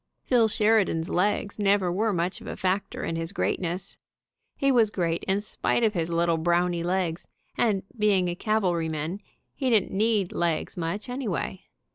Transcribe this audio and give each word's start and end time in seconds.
Phil. 0.23 0.47
Sheridan's 0.47 1.11
legs 1.11 1.59
never 1.59 1.91
were 1.91 2.11
much 2.11 2.41
of 2.41 2.47
a 2.47 2.55
factor 2.55 3.03
in 3.03 3.15
his 3.15 3.31
greatness. 3.31 3.99
He 4.57 4.71
was 4.71 4.89
great 4.89 5.23
in 5.25 5.41
spite 5.41 5.83
of 5.83 5.93
his 5.93 6.09
little 6.09 6.37
brownie 6.37 6.81
legs, 6.81 7.27
and 7.55 7.83
being 7.95 8.27
a 8.27 8.33
cavalryman 8.33 9.21
he 9.53 9.69
didn't 9.69 9.91
need 9.95 10.31
legs 10.31 10.75
much, 10.75 11.07
anyway. 11.07 11.65